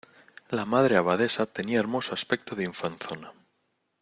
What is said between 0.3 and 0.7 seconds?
la